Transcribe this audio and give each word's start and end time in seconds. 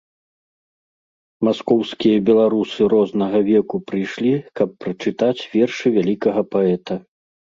Маскоўскія 1.47 2.23
беларусы 2.29 2.81
рознага 2.95 3.41
веку 3.51 3.75
прыйшлі, 3.91 4.33
каб 4.61 4.69
прачытаць 4.85 5.39
вершы 5.59 5.85
вялікага 5.99 6.41
паэта. 6.57 6.95